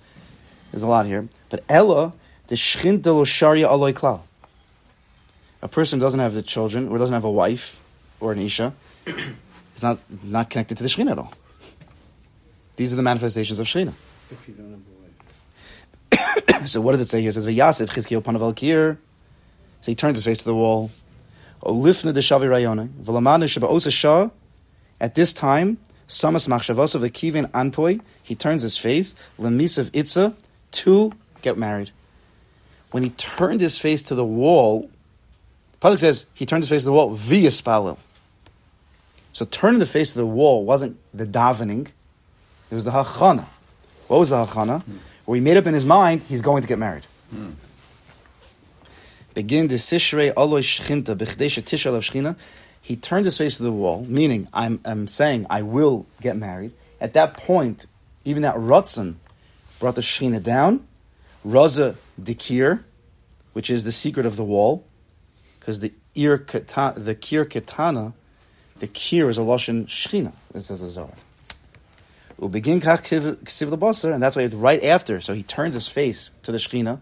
[0.74, 1.28] There's a lot here.
[1.52, 2.14] But Ella,
[2.48, 4.22] the Shchinta lo Sharia aloi klal.
[5.62, 7.80] A person doesn't have the children or doesn't have a wife
[8.20, 8.74] or an Isha
[9.76, 11.32] is not, not connected to the Shekhinah at all.
[12.76, 13.94] These are the manifestations of Shekhinah.
[14.32, 16.66] If you don't have a wife.
[16.68, 17.30] so what does it say here?
[17.30, 18.98] It says, V'yasef chizkiel panav al.
[19.82, 20.90] So he turns his face to the wall.
[21.62, 22.88] Olifna de shavi rayona.
[22.88, 24.32] V'lamanu sheba osa.
[25.00, 28.02] At this time, samas machshavosav v'kivin anpoi.
[28.24, 29.16] He turns his face.
[29.40, 30.36] Lemisav itza.
[30.74, 31.92] To get married.
[32.92, 34.90] When he turned his face to the wall,
[35.82, 37.98] Pasuk says he turned his face to the wall via spalil.
[39.34, 41.88] So turning the face to the wall wasn't the davening,
[42.70, 43.46] it was the hachana.
[44.08, 44.84] What was the hachana?
[44.84, 44.98] Hmm.
[45.26, 47.06] Where he made up in his mind he's going to get married.
[47.32, 47.52] Hmm.
[49.34, 52.36] Begin the sishrei aloy shchinta b'chdei shetisha alav shchina.
[52.82, 56.74] He turned his face to the wall, meaning I'm, I'm saying I will get married.
[57.02, 57.88] At that point,
[58.26, 59.16] even that Ratzon
[59.84, 60.88] brought the Shechina down.
[61.46, 62.86] Raza Dikir,
[63.52, 64.86] which is the secret of the wall,
[65.60, 68.14] because the ear kata, the kir katana,
[68.78, 70.32] the kir is a lashon Shechina.
[70.54, 71.14] This is the Zohar.
[72.40, 75.20] Ubegin kach ksiv the and that's why it's right after.
[75.20, 77.02] So he turns his face to the Shechina,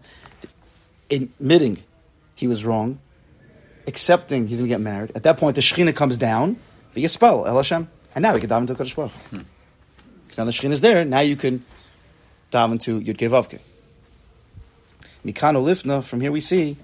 [1.08, 1.84] admitting
[2.34, 2.98] he was wrong,
[3.86, 5.12] accepting he's going to get married.
[5.14, 6.56] At that point, the Shechina comes down,
[6.96, 9.12] v'yispel El Hashem, and now we can dive into Kodesh Baruch.
[9.12, 9.42] Hmm.
[10.24, 11.04] Because now the Shechina is there.
[11.04, 11.64] Now you can
[12.52, 13.16] dive into Yud.
[15.24, 16.04] Mikano Lifna.
[16.04, 16.76] From here we see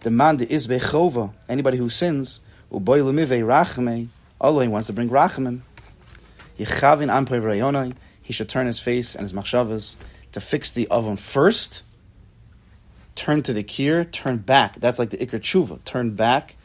[0.00, 1.32] the man is bechova.
[1.48, 4.08] Anybody who sins, uboy lemive rachme.
[4.40, 5.60] Allah wants to bring rachamim.
[6.58, 7.94] Yechavin ampe rayonai.
[8.20, 9.96] He should turn his face and his machshavas
[10.32, 11.84] to fix the oven first.
[13.14, 14.76] Turn to the kir, turn back.
[14.76, 15.84] That's like the ikr tshuva.
[15.84, 16.56] Turn back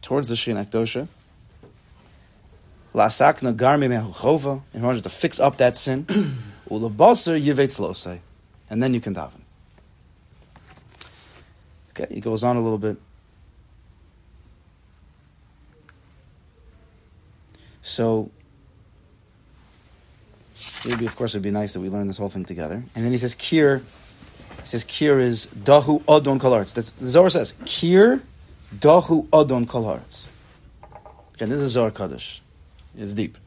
[0.00, 1.08] towards the shin akdosha.
[2.94, 6.06] Lasakna garmi mehuchova in order to fix up that sin.
[6.70, 8.20] Ulabaser yivetz losei,
[8.68, 9.40] and then you can daven.
[11.90, 12.98] Okay, he goes on a little bit.
[17.82, 18.30] So,
[20.84, 22.82] maybe of course it would be nice that we learn this whole thing together.
[22.94, 26.74] And then he says, Kir, he says, Kir is Dahu Adon Kolarts.
[26.74, 28.22] That's the Zohar says, Kir
[28.74, 30.26] Dahu Adon Kolarts.
[31.34, 32.42] Again, this is Zohar Kaddish.
[32.98, 33.38] It's deep.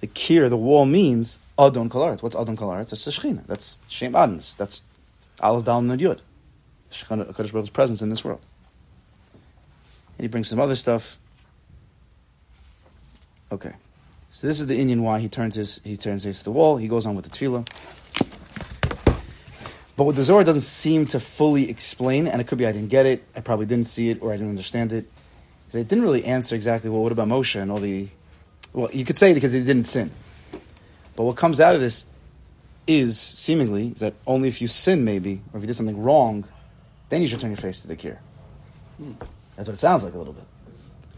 [0.00, 2.22] The Kir, the wall means Adon Kolarts.
[2.22, 2.90] What's Adon Kolarts?
[2.90, 3.46] That's the Shechina.
[3.46, 4.56] That's Shem Adons.
[4.56, 4.82] That's
[5.40, 6.20] Aleph Dal Nud Yud.
[7.36, 8.40] Kaddish Baruch's presence in this world.
[10.18, 11.18] And he brings some other stuff.
[13.50, 13.72] Okay.
[14.30, 16.76] So this is the Inyan why he turns his he turns his to the wall.
[16.76, 17.66] He goes on with the tefillah.
[19.96, 22.88] But what the Zohar doesn't seem to fully explain, and it could be I didn't
[22.88, 25.04] get it, I probably didn't see it, or I didn't understand it,
[25.68, 28.08] is it didn't really answer exactly, well, what about Moshe and all the.
[28.72, 30.10] Well, you could say because he didn't sin.
[31.16, 32.06] But what comes out of this
[32.86, 36.44] is, seemingly, is that only if you sin, maybe, or if you did something wrong,
[37.08, 38.20] then you should turn your face to the cure.
[39.56, 40.44] That's what it sounds like a little bit.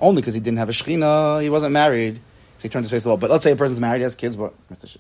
[0.01, 3.03] Only because he didn't have a shechina, he wasn't married, so he turned his face
[3.03, 3.17] to the wall.
[3.17, 4.53] But let's say a person's married, he has kids, but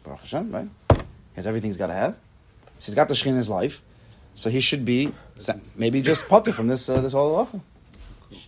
[0.04, 0.68] Baruch Hashem, right?
[0.90, 2.16] He has everything he's got to have.
[2.78, 3.82] So he's got the shechina in his life,
[4.34, 5.12] so he should be
[5.74, 7.60] maybe just putter from this uh, this whole offer.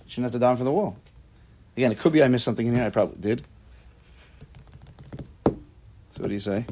[0.06, 0.96] Shouldn't have to down from the wall.
[1.76, 2.84] Again, it could be I missed something in here.
[2.84, 3.42] I probably did.
[6.26, 6.66] What do you say?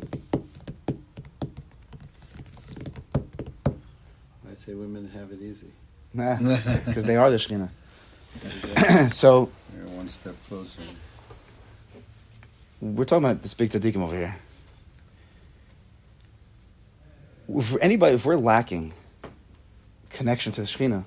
[4.50, 5.68] I say women have it easy.
[6.12, 6.38] Nah,
[6.86, 7.68] because they are the shechina.
[9.12, 10.80] so They're one step closer.
[12.80, 14.36] we're talking about this big tzaddikim over here.
[17.48, 18.92] If anybody, if we're lacking
[20.10, 21.04] connection to the Shekhinah,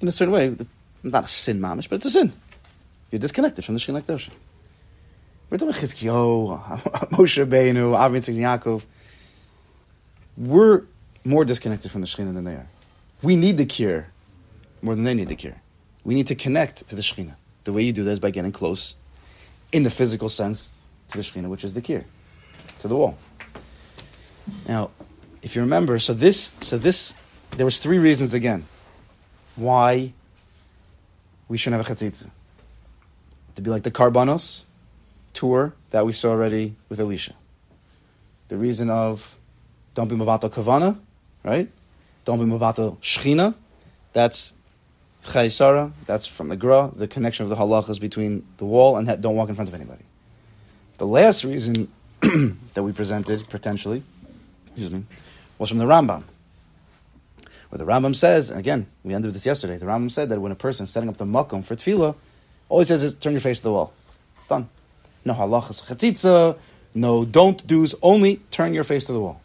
[0.00, 0.56] in a certain way,
[1.02, 2.32] not a sin, mamish, but it's a sin.
[3.10, 4.30] You're disconnected from the Shekhinah.
[5.52, 6.62] We're talking Chizkiyo,
[7.10, 8.86] Moshe Rabbeinu, Avin Yaakov.
[10.38, 10.84] We're
[11.26, 12.68] more disconnected from the Shekhinah than they are.
[13.20, 14.06] We need the cure
[14.80, 15.60] more than they need the cure.
[16.04, 17.34] We need to connect to the Shekhinah.
[17.64, 18.96] The way you do that is by getting close,
[19.72, 20.72] in the physical sense,
[21.08, 22.06] to the Shekhinah, which is the cure,
[22.78, 23.18] to the wall.
[24.66, 24.88] Now,
[25.42, 27.14] if you remember, so this, so this,
[27.58, 28.64] there was three reasons again
[29.56, 30.14] why
[31.46, 32.30] we shouldn't have a chatzitza.
[33.56, 34.64] To be like the Karbanos
[35.32, 37.34] tour that we saw already with Elisha.
[38.48, 39.38] The reason of
[39.94, 40.98] don't be mavatal kavana,
[41.42, 41.68] right?
[42.24, 43.54] Don't be mavatal shchina.
[44.12, 44.54] That's
[45.24, 45.92] chaysara.
[46.06, 46.90] That's from the gra.
[46.94, 49.74] The connection of the halachas between the wall and that don't walk in front of
[49.74, 50.04] anybody.
[50.98, 51.90] The last reason
[52.20, 54.02] that we presented potentially,
[54.66, 55.04] excuse me,
[55.58, 56.24] was from the Rambam.
[57.70, 59.78] Where the Rambam says, and again, we ended this yesterday.
[59.78, 62.14] The Rambam said that when a person is setting up the makom for tefillah,
[62.68, 63.92] all he says is turn your face to the wall.
[64.48, 64.68] Done.
[65.24, 66.58] No halachas chatzitza,
[66.94, 69.40] no don't do's, only turn your face to the wall.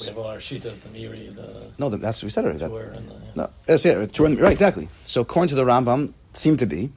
[0.00, 2.58] We have all our shitas, the Meiri, the No, that's what we said already.
[2.58, 3.96] That, tour, and no, that's it.
[3.98, 4.88] It's Right, exactly.
[5.04, 6.90] So according to the Rambam, seemed to be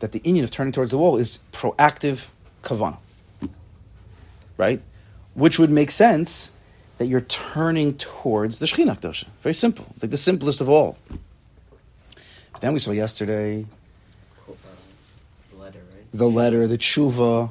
[0.00, 2.28] that the Inyan of turning towards the wall is proactive
[2.62, 2.98] kavana.
[4.56, 4.80] Right?
[5.34, 6.52] which would make sense
[6.98, 9.26] that you're turning towards the Shekhinah.
[9.42, 10.96] Very simple, like the simplest of all.
[12.52, 13.66] But then we saw yesterday
[14.44, 16.03] Quote, uh, letter, right?
[16.14, 17.50] The letter, the tshuva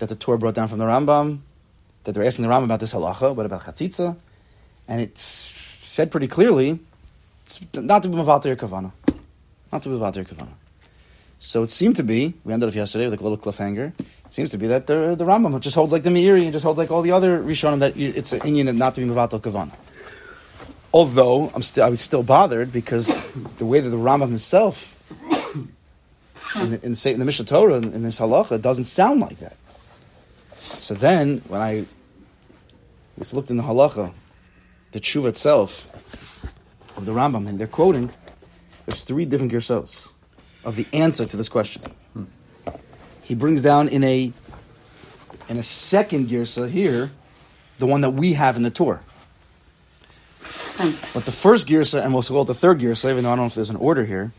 [0.00, 1.38] that the Torah brought down from the Rambam,
[2.02, 4.18] that they're asking the Rambam about this halacha, but about chatzitza,
[4.88, 6.80] and it's said pretty clearly,
[7.44, 8.92] it's not to be mavatir kavana,
[9.70, 10.54] not to be mavatir kavana.
[11.38, 13.92] So it seemed to be, we ended up yesterday with like a little cliffhanger.
[14.26, 16.64] It seems to be that the, the Rambam just holds like the Meiri and just
[16.64, 19.72] holds like all the other Rishonim that it's an inyan not to be mavatir kavana.
[20.92, 23.14] Although I'm still, I was still bothered because
[23.58, 25.00] the way that the Rambam himself
[26.56, 29.38] in, in, say, in the Mishnah Torah in, in this halacha it doesn't sound like
[29.38, 29.56] that.
[30.78, 31.86] So then, when I
[33.18, 34.12] just looked in the halacha,
[34.92, 35.92] the tshuva itself
[36.96, 38.10] of the Rambam, and they're quoting,
[38.86, 40.12] there's three different girsos
[40.64, 41.82] of the answer to this question.
[43.22, 44.32] He brings down in a
[45.48, 47.10] in a second girsa here,
[47.78, 49.02] the one that we have in the Torah.
[50.76, 50.90] Hmm.
[51.12, 53.44] But the first girsa, and we'll call it the third girsa, even though I don't
[53.44, 54.32] know if there's an order here.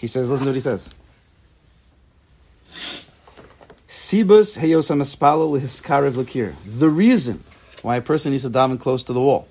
[0.00, 0.94] He says, listen to what he says.
[3.86, 6.54] Sibus heyosam espalo lehiskarev lakir.
[6.64, 7.44] The reason
[7.82, 9.46] why a person needs to daven close to the wall.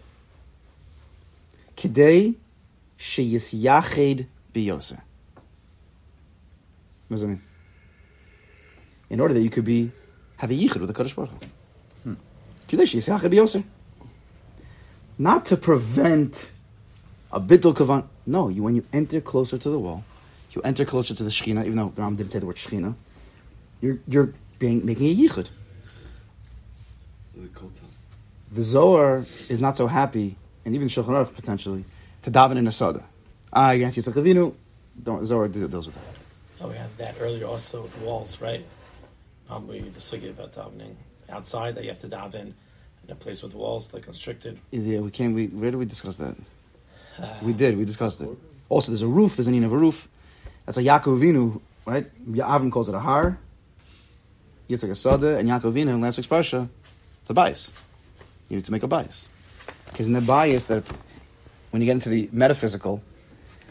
[1.78, 2.34] Kidei
[2.98, 5.02] sheyisyached biyoser.
[7.08, 7.42] What does that mean?
[9.12, 9.92] In order that you could be
[10.38, 11.38] have a yichud with the Kadosh Baruch Hu.
[12.04, 12.14] Hmm.
[12.68, 13.64] Kidei sheyisyached biyoser.
[15.20, 16.50] Not to prevent
[17.32, 18.08] a bittul kavan.
[18.26, 20.06] No, you when you enter closer to the wall,
[20.56, 22.96] you enter closer to the Shekhinah, even though the Ram didn't say the word Shekhinah,
[23.82, 25.50] you're, you're being, making a yichud.
[27.36, 27.72] The kotel.
[28.52, 30.36] The Zohar is not so happy,
[30.66, 31.86] and even Shulchan Aruch potentially,
[32.24, 33.04] to daven in a sada.
[33.54, 34.54] Ah, you're going to see Yitzchak Avinu,
[35.02, 36.04] don't, Zohar de- deals with that.
[36.62, 38.66] Oh, we had that earlier also with walls, right?
[39.48, 40.96] Probably the sugi about davening
[41.30, 42.54] outside that you have to daven
[43.04, 44.60] in a place with walls, like constricted.
[44.72, 46.36] Yeah, we came, we, where did we discuss that?
[47.42, 48.30] we did, we discussed it.
[48.70, 50.08] Also, there's a roof, there's an in of a roof.
[50.70, 52.06] That's a Yaakov Avinu, right?
[52.32, 53.40] Avram calls it a har.
[54.70, 56.70] Yitzchak Asada and Yaakov Avinu in last week's parsha,
[57.22, 57.74] it's a bias.
[58.50, 59.32] You need to make a bias.
[59.88, 60.84] Because in the bias that,
[61.72, 63.02] when you get into the metaphysical,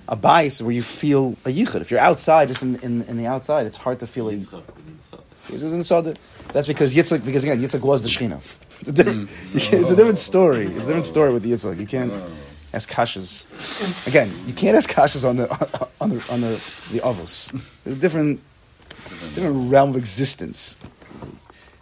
[0.08, 1.82] a bias where you feel a yichud.
[1.82, 4.74] If you're outside, just in, in, in the outside, it's hard to feel a Yitzchak
[4.74, 5.48] was in the south.
[5.48, 6.16] It was in the Sada.
[6.52, 8.42] That's because Yitzchak, because again, Yitzchak was the Shechina.
[8.80, 9.72] It's a different, mm.
[9.72, 10.66] it's a different story.
[10.66, 11.78] It's a different story with Yitzchak.
[11.78, 12.30] You can't oh.
[12.72, 13.46] Ask kashas.
[14.06, 15.48] Again, you can't ask kashas on the
[16.00, 16.50] on the on the
[16.92, 17.54] the avos.
[17.86, 18.40] It's a different
[19.34, 20.78] different realm of existence.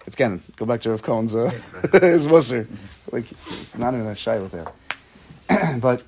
[0.06, 1.50] It's again, go back to Rav Cohen's uh,
[2.00, 2.68] his musser.
[3.10, 3.24] Like
[3.60, 5.80] it's not even a shy with that.
[5.80, 6.02] but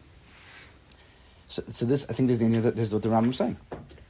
[1.49, 3.57] so, so this, I think, this is, the, this is what the Rambam is saying.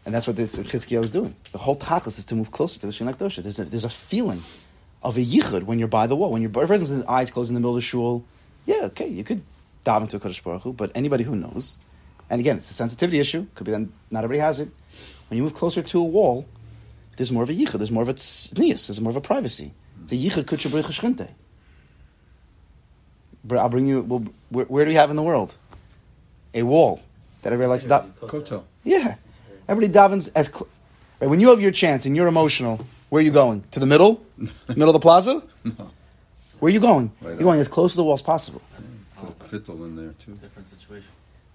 [0.05, 1.37] And that's what this Chizkiyahu is doing.
[1.53, 3.43] The whole tachlis is to move closer to the Shinak Dosha.
[3.43, 4.43] There's a, there's a feeling
[5.03, 6.33] of a yichud when you're by the wall.
[6.33, 8.25] When your presence his eyes closed in the middle of the shul,
[8.67, 9.43] yeah, okay, you could
[9.85, 11.77] dive into a Kadosh Baruch Hu, but anybody who knows,
[12.31, 14.69] and again, it's a sensitivity issue, could be that not everybody has it.
[15.29, 16.47] When you move closer to a wall,
[17.17, 19.73] there's more of a yichud, there's more of a tznius, there's more of a privacy.
[20.05, 21.29] It's a yichud kutshabrich shchinte.
[23.51, 25.57] I'll bring you, well, where, where do we have in the world?
[26.55, 27.03] A wall
[27.43, 28.21] that everybody likes to dive.
[28.21, 28.65] Kotel.
[28.85, 29.17] Yeah.
[29.69, 30.69] Everybody davens as cl-
[31.21, 32.85] right, when you have your chance and you're emotional.
[33.09, 33.65] Where are you going?
[33.71, 34.23] To the middle,
[34.69, 35.43] middle of the plaza.
[35.65, 35.91] No.
[36.59, 37.13] Where are you going?
[37.21, 38.61] Right you're going as close to the wall as possible.
[39.19, 40.33] Put a fiddle in there too.
[40.35, 41.09] Different situation.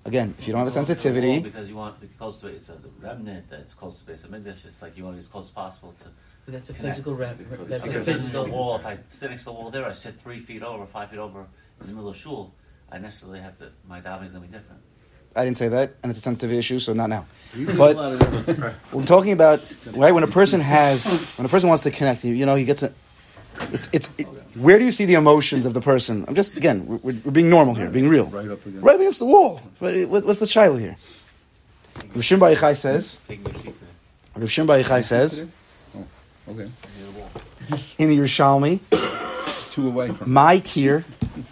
[0.06, 2.48] Again, if you don't have a Well, sensitivity, because you want to be close to
[2.48, 2.56] it.
[2.56, 4.66] It's a the remnant that's close to base of Mikdash.
[4.66, 6.06] It's like you want to be as close as possible to.
[6.46, 6.96] But that's a connect.
[6.96, 7.38] physical rep.
[7.38, 8.76] Because That's a if it's in the physical wall.
[8.76, 11.20] If I sit next to the wall there, I sit three feet over, five feet
[11.20, 11.46] over
[11.80, 12.52] in the middle of shul.
[12.92, 13.70] I necessarily have to.
[13.88, 14.82] My davening is gonna be different.
[15.36, 17.26] I didn't say that, and it's a sensitivity issue, so not now.
[17.78, 19.64] But- a lot of different- We're talking about
[19.96, 22.26] right when a person has when a person wants to connect.
[22.26, 22.94] You, you know, he gets a.
[23.72, 24.10] It's it's.
[24.18, 26.26] It, where do you see the emotions of the person?
[26.28, 28.26] I'm just again, we're, we're being normal here, being real.
[28.26, 28.86] Right up against.
[28.86, 29.62] Right against the wall.
[29.80, 30.98] What- what- What's the shiloh here?
[32.16, 33.20] Rav Shimon Bar Yochai says.
[33.28, 34.42] Taking your seat there.
[34.42, 35.48] Rav Shimon Bar Yochai says
[35.96, 36.06] Oh,
[36.50, 36.58] okay.
[36.58, 36.70] near
[37.12, 37.30] the wall.
[37.98, 38.80] in the Yerushalmi,
[39.72, 40.32] Two away from.
[40.32, 41.04] my kir.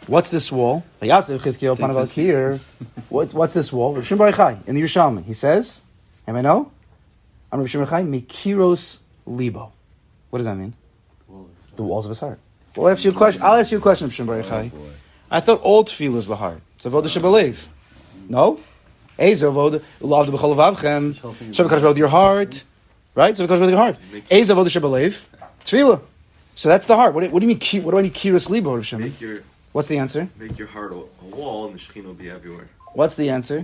[0.07, 0.83] What's this wall?
[1.01, 2.59] Vayasev Chizkiyahu Panav al kir.
[3.09, 3.95] What's what's this wall?
[3.95, 5.23] Rav Shimon Bar Yochai in the Yerushalmi.
[5.25, 5.83] He says,
[6.27, 6.71] "Am I know?
[7.51, 8.21] I'm Rav Shimon Bar Yochai.
[8.25, 9.71] Mikiros libo.
[10.29, 10.73] What does that mean?
[11.71, 11.77] Wall.
[11.77, 12.39] The walls of his heart.
[12.75, 13.41] Well, I'll ask you a question.
[13.41, 14.13] I'll ask you a question, Rav
[14.45, 14.89] Shimon Oh,
[15.29, 16.61] I thought all tefillah is the heart.
[16.75, 17.67] It's avodah shebelev.
[18.29, 18.59] No.
[19.19, 21.53] Eza avodah love the b'chol avavchem.
[21.55, 22.63] So because with your heart,
[23.15, 23.35] right?
[23.35, 23.97] So because with your heart.
[24.29, 25.25] Eza avodah shebelev.
[25.65, 26.01] Tefillah.
[26.55, 27.13] So that's the heart.
[27.13, 27.59] What, do- what do you mean?
[27.59, 28.13] ki- What do I need?
[28.13, 29.13] Kiras libo, Rav Shimon?
[29.71, 30.27] What's the answer?
[30.37, 32.67] make your heart a, a wall, and the Shekhinah will be everywhere.
[32.93, 33.61] What's the answer?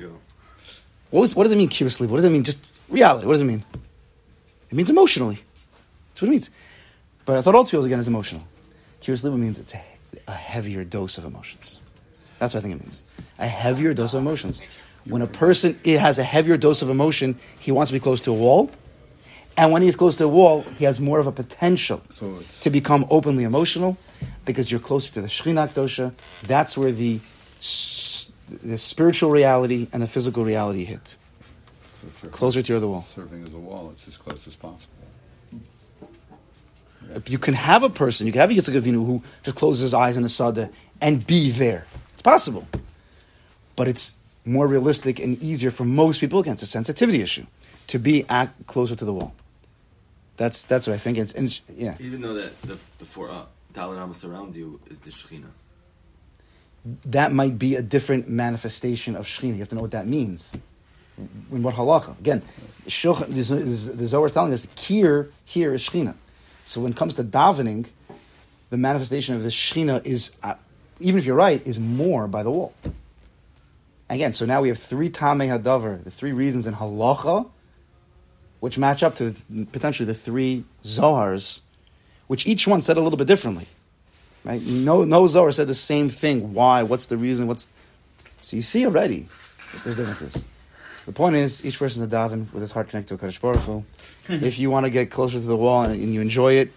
[1.09, 2.11] What, was, what does it mean, kiras libo?
[2.11, 2.43] What does it mean?
[2.45, 3.25] Just reality.
[3.27, 3.63] What does it mean?
[4.69, 5.39] It means emotionally.
[6.09, 6.49] That's what it means.
[7.27, 8.41] But I thought all tefillah again is emotional.
[9.01, 9.81] Kiris Liba means it's a,
[10.29, 11.81] a heavier dose of emotions.
[12.39, 13.03] That's what I think it means.
[13.37, 14.61] A heavier dose of emotions.
[15.03, 18.21] When a person it has a heavier dose of emotion, he wants to be close
[18.21, 18.71] to a wall.
[19.57, 22.69] And when he's close to a wall, he has more of a potential So to
[22.69, 23.97] become openly emotional
[24.45, 26.13] because you're closer to the Shekhinah dosha.
[26.43, 27.19] That's where the,
[28.63, 31.17] the spiritual reality and the physical reality hit.
[31.93, 33.01] so Closer to your other wall.
[33.01, 34.93] Serving as a wall, it's as close as possible.
[37.25, 39.93] You can have a person, you can have a Yitzhak Avinu who just closes his
[39.93, 40.69] eyes in a sada
[41.01, 41.85] and be there.
[42.13, 42.67] It's possible.
[43.75, 44.13] But it's
[44.45, 47.45] more realistic and easier for most people, again, it's a sensitivity issue,
[47.87, 49.33] to be act closer to the wall.
[50.37, 51.17] That's that's what I think.
[51.17, 51.95] It's, and yeah.
[51.99, 53.45] Even though that the, the four uh,
[53.77, 55.51] around you is the Shekhinah.
[57.05, 59.53] that might be a different manifestation of Shekhinah.
[59.53, 60.59] You have to know what that means.
[61.51, 62.19] In what halacha?
[62.19, 62.41] Again,
[62.85, 66.15] the the Zohar is telling us Kir here is Shekhinah.
[66.67, 67.87] So when it comes to davening,
[68.71, 70.55] the manifestation of the Shekhinah is, uh,
[70.99, 72.73] even if you're right, is more by the wall.
[74.09, 77.49] Again, so now we have three Tamei Hadavar, the three reasons in halacha,
[78.59, 79.33] which match up to
[79.71, 81.61] potentially the three Zohars,
[82.27, 83.67] which each one said a little bit differently.
[84.43, 84.61] Right?
[84.61, 86.53] No, no Zohar said the same thing.
[86.53, 86.83] Why?
[86.83, 87.47] What's the reason?
[87.47, 87.69] What's
[88.41, 89.25] so you see already
[89.85, 90.43] there's differences.
[91.07, 93.85] The point is, each person's a daven with his heart connected to Kadosh Baruch Hu.
[94.27, 94.43] Hmm.
[94.43, 96.73] if you want to get closer to the wall and, and you enjoy it,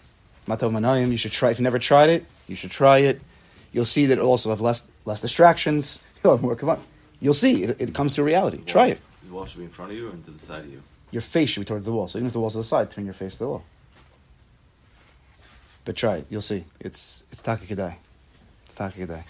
[0.47, 1.51] matov manayim, you should try.
[1.51, 3.21] If you never tried it, you should try it.
[3.73, 6.01] You'll see that it'll also have less less distractions.
[6.23, 6.81] You'll have more come on.
[7.21, 8.63] You'll see it, it comes to reality.
[8.65, 9.01] Try it.
[9.27, 10.83] The wall should be in front of you or to the side of you.
[11.11, 12.07] Your face should be towards the wall.
[12.07, 13.65] So even if the wall's to the side, turn your face to the wall.
[15.85, 16.27] But try it.
[16.31, 16.65] You'll see.
[16.79, 17.97] It's it's taka kedai.
[18.65, 19.25] It's taka kedai.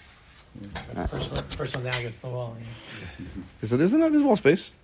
[1.07, 2.55] First one, first one down against the wall.
[2.59, 3.25] yeah.
[3.61, 3.81] Is it?
[3.81, 4.75] Isn't that there's wall space?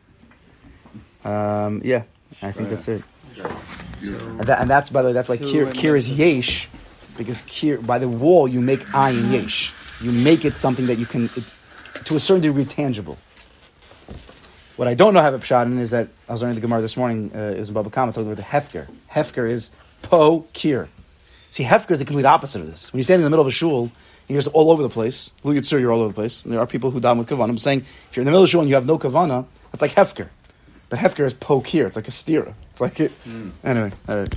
[1.23, 2.03] Um, yeah,
[2.41, 3.03] I think Oh, that's it.
[3.99, 4.27] Beautiful.
[4.27, 6.69] And, that, and that's by the way, that's why Two kir, kir is yesh,
[7.17, 9.73] because kir by the wall you make ayin yesh.
[10.01, 11.53] You make it something that you can, it,
[12.05, 13.17] to a certain degree, tangible.
[14.75, 16.81] What I don't know how to pshat in is that I was learning the Gemara
[16.81, 17.31] this morning.
[17.33, 18.87] Uh, it was in Baba Kama talking about the hefker.
[19.11, 19.71] Hefker is
[20.03, 20.87] po kir.
[21.49, 22.93] See, hefker is the complete opposite of this.
[22.93, 23.91] When you stand in the middle of a shul,
[24.27, 25.31] and you're just all over the place.
[25.43, 26.43] Lu Yitzur, you're all over the place.
[26.43, 27.49] And there are people who daven with kavanah.
[27.49, 29.45] I'm saying if you're in the middle of the shul and you have no kavanah,
[29.71, 30.29] that's like hefker.
[30.89, 31.85] But hefker is poke here.
[31.85, 32.53] It's like a stira.
[32.69, 33.11] It's like it.
[33.23, 33.49] Hmm.
[33.63, 34.35] Anyway, all right.